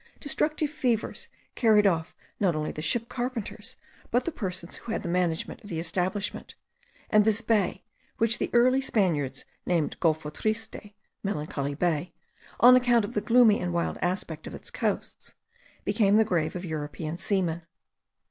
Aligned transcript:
Destructive 0.19 0.71
fevers 0.71 1.27
carried 1.53 1.85
off 1.85 2.15
not 2.39 2.55
only 2.55 2.71
the 2.71 2.81
ship 2.81 3.07
carpenters, 3.07 3.75
but 4.09 4.25
the 4.25 4.31
persons 4.31 4.77
who 4.77 4.91
had 4.93 5.03
the 5.03 5.07
management 5.07 5.61
of 5.63 5.69
the 5.69 5.79
establishment; 5.79 6.55
and 7.11 7.23
this 7.23 7.41
bay, 7.43 7.83
which 8.17 8.39
the 8.39 8.49
early 8.51 8.81
Spaniards 8.81 9.45
named 9.63 9.99
Golfo 9.99 10.33
Triste 10.33 10.95
(Melancholy 11.21 11.75
Bay), 11.75 12.13
on 12.59 12.75
account 12.75 13.05
of 13.05 13.13
the 13.13 13.21
gloomy 13.21 13.59
and 13.59 13.73
wild 13.75 13.99
aspect 14.01 14.47
of 14.47 14.55
its 14.55 14.71
coasts, 14.71 15.35
became 15.85 16.17
the 16.17 16.25
grave 16.25 16.55
of 16.55 16.65
European 16.65 17.19
seamen. 17.19 17.61